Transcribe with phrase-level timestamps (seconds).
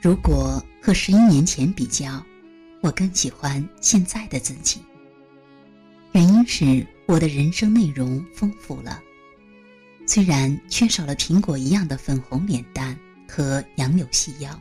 [0.00, 2.22] 如果和十一年前比较，
[2.80, 4.80] 我更喜欢现在的自己。
[6.12, 9.02] 原因是我的人生内容丰富了，
[10.06, 12.96] 虽然缺少了苹果一样的粉红脸蛋
[13.28, 14.60] 和杨柳细腰，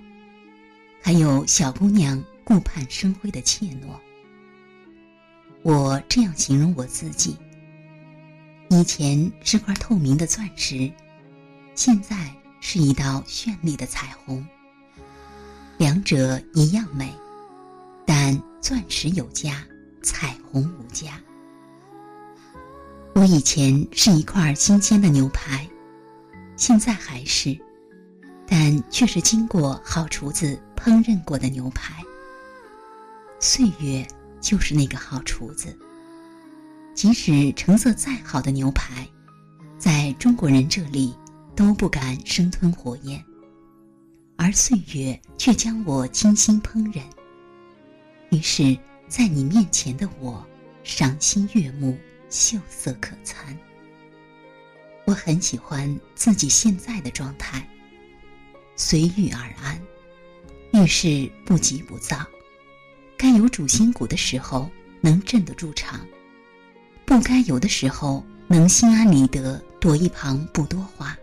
[1.01, 3.99] 还有小姑娘顾盼生辉的怯懦。
[5.61, 7.37] 我这样形容我自己：
[8.69, 10.91] 以前是块透明的钻石，
[11.75, 14.45] 现在是一道绚丽的彩虹。
[15.77, 17.13] 两者一样美，
[18.05, 19.63] 但钻石有价，
[20.01, 21.19] 彩虹无价。
[23.13, 25.67] 我以前是一块新鲜的牛排，
[26.55, 27.57] 现在还是，
[28.47, 32.01] 但却是经过好厨子烹饪过的牛排。
[33.39, 34.07] 岁月
[34.39, 35.77] 就是那个好厨子。
[36.93, 39.05] 即使成色再好的牛排，
[39.77, 41.13] 在中国人这里
[41.53, 43.21] 都不敢生吞活咽。
[44.37, 47.01] 而岁月却将我精心烹饪。
[48.31, 48.77] 于是，
[49.07, 50.45] 在你面前的我，
[50.83, 51.97] 赏心悦目，
[52.29, 53.57] 秀色可餐。
[55.05, 57.65] 我很喜欢自己现在的状态，
[58.75, 59.79] 随遇而安，
[60.73, 62.25] 遇事不急不躁，
[63.15, 64.69] 该有主心骨的时候
[65.01, 66.05] 能镇得住场，
[67.05, 71.15] 不该有的时候能心安理得躲一旁不多话，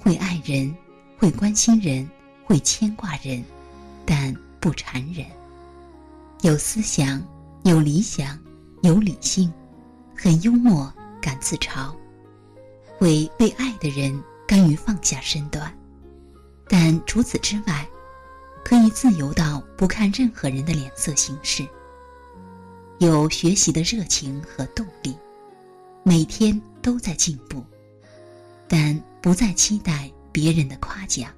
[0.00, 0.74] 会爱人。
[1.18, 2.08] 会关心人，
[2.44, 3.42] 会牵挂人，
[4.04, 5.24] 但不缠人。
[6.42, 7.22] 有思想，
[7.64, 8.38] 有理想，
[8.82, 9.52] 有理性，
[10.14, 11.94] 很幽默，敢自嘲，
[12.98, 15.72] 会为爱的人甘于放下身段，
[16.68, 17.88] 但除此之外，
[18.62, 21.66] 可以自由到不看任何人的脸色行事。
[22.98, 25.16] 有学习的热情和动力，
[26.02, 27.64] 每天都在进步，
[28.68, 30.10] 但不再期待。
[30.36, 31.32] 别人的夸奖。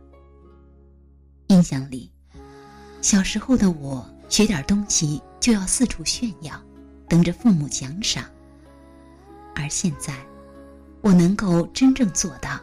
[1.47, 2.11] 印象里，
[3.01, 6.61] 小时候的我学点东西就要四处炫耀，
[7.09, 8.25] 等着父母奖赏。
[9.55, 10.17] 而现在，
[11.01, 12.59] 我能够真正做到，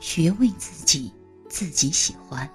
[0.00, 1.12] 学为自己，
[1.48, 2.50] 自己喜欢。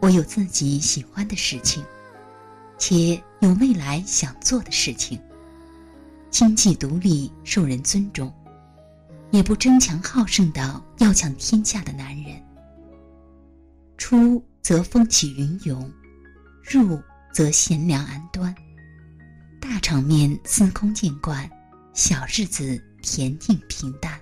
[0.00, 1.84] 我有自己喜欢的事情，
[2.78, 5.20] 且有未来想做的事情。
[6.30, 8.32] 经济独立，受人尊重。
[9.30, 12.42] 也不争强好胜到要抢天下的男人。
[13.96, 15.92] 出则风起云涌，
[16.62, 17.00] 入
[17.32, 18.54] 则贤良安端。
[19.60, 21.48] 大场面司空见惯，
[21.92, 24.18] 小日子恬静平淡。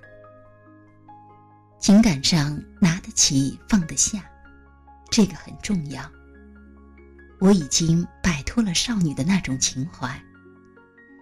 [1.79, 4.25] 情感上拿得起放得下，
[5.11, 6.03] 这个很重要。
[7.39, 10.21] 我已经摆脱了少女的那种情怀，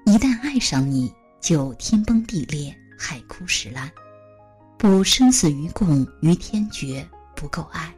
[0.07, 2.75] 一旦爱上你就天崩地裂。
[3.37, 3.93] 海枯石烂，
[4.79, 7.95] 不生死与共于天绝，不够爱。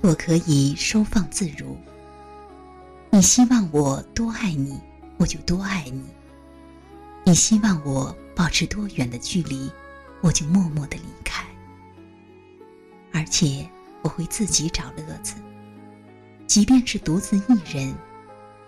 [0.00, 1.76] 我可以收放自如。
[3.10, 4.80] 你希望我多爱你，
[5.18, 6.00] 我就多爱你；
[7.24, 9.70] 你希望我保持多远的距离，
[10.22, 11.44] 我就默默的离开。
[13.12, 13.68] 而且
[14.02, 15.34] 我会自己找乐子，
[16.46, 17.94] 即便是独自一人，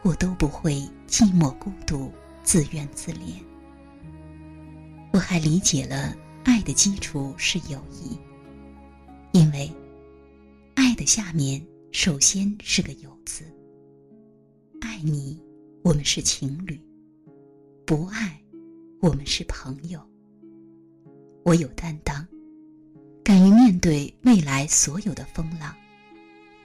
[0.03, 2.13] 我都不会寂寞孤独、
[2.43, 3.33] 自怨自怜。
[5.31, 8.19] 还理解了爱的基础是友谊，
[9.31, 9.73] 因为
[10.75, 13.45] 爱的下面首先是个“友”字。
[14.81, 15.41] 爱你，
[15.85, 16.75] 我们是情侣；
[17.87, 18.43] 不爱，
[18.99, 20.05] 我们是朋友。
[21.45, 22.27] 我有担当，
[23.23, 25.73] 敢于面对未来所有的风浪，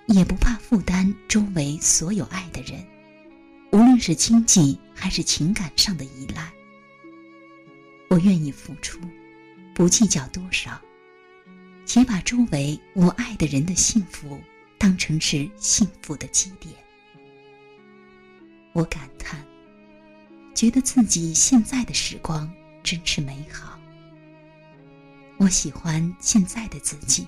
[0.07, 2.83] 也不怕负担周围所有爱的人，
[3.73, 6.51] 无论是经济还是情感上的依赖。
[8.09, 8.99] 我愿意付出，
[9.73, 10.79] 不计较多少，
[11.85, 14.39] 且把周围我爱的人的幸福
[14.77, 16.73] 当成是幸福的基点。
[18.73, 19.43] 我感叹，
[20.53, 22.49] 觉得自己现在的时光
[22.83, 23.79] 真是美好。
[25.37, 27.27] 我喜欢现在的自己。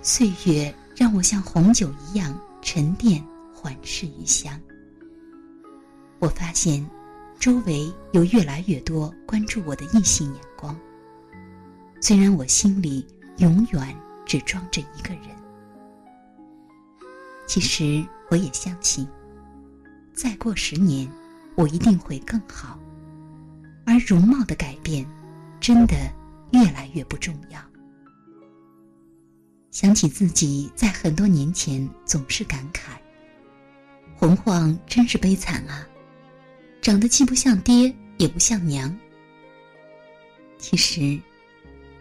[0.00, 3.22] 岁月让我像红酒一样沉淀，
[3.54, 4.58] 缓释余香。
[6.18, 6.88] 我发现。
[7.40, 10.78] 周围有越来越多关注我的异性眼光，
[11.98, 13.06] 虽然我心里
[13.38, 13.96] 永远
[14.26, 15.22] 只装着一个人。
[17.46, 19.08] 其实我也相信，
[20.12, 21.10] 再过十年，
[21.54, 22.78] 我一定会更好。
[23.86, 25.08] 而容貌的改变，
[25.58, 25.96] 真的
[26.52, 27.58] 越来越不重要。
[29.70, 32.90] 想起自己在很多年前总是感慨
[34.14, 35.86] ：“洪晃真是悲惨啊。”
[36.80, 38.94] 长得既不像爹，也不像娘。
[40.58, 41.20] 其实，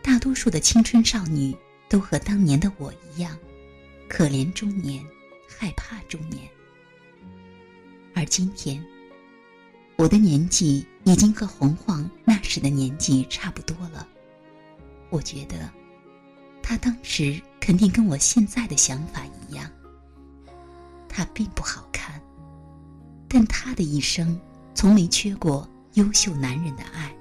[0.02, 1.56] 大多数的青春少女
[1.90, 3.38] 都和当年的我一样，
[4.08, 5.04] 可怜中年，
[5.48, 6.48] 害怕中年。
[8.16, 8.84] 而今天，
[9.98, 14.08] 我的年纪已经和洪晃那时的年纪差不多了。
[15.10, 15.70] 我觉得，
[16.64, 19.70] 他当时肯定跟我现在的想法一样。
[21.10, 22.22] 他并不好看，
[23.28, 24.40] 但他的一生
[24.74, 27.16] 从没缺过优秀男人的爱，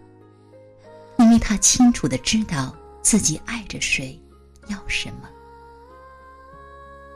[1.19, 4.21] 因为他清楚的知道自己爱着谁，
[4.69, 5.29] 要什么。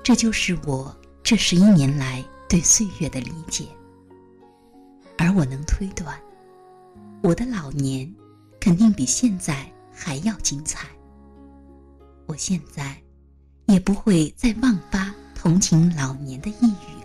[0.02, 3.66] 这就是我这十一年来对岁月的理解。
[5.16, 6.20] 而我能推断，
[7.22, 8.12] 我的老年
[8.58, 10.88] 肯定比现在还要精彩。
[12.26, 13.00] 我现在
[13.66, 17.01] 也不会再忘发同情老年的一语。